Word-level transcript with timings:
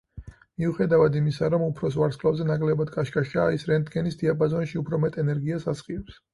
მიუხედავად 0.61 1.17
იმისა, 1.19 1.49
რომ 1.55 1.65
უფროს 1.65 1.99
ვარსკვლავზე 1.99 2.49
ნაკლებად 2.53 2.93
კაშკაშაა, 2.97 3.55
ის 3.61 3.69
რენტგენის 3.75 4.21
დიაპაზონში 4.25 4.85
უფრო 4.85 5.05
მეტ 5.07 5.23
ენერგიას 5.27 5.73
ასხივებს. 5.77 6.23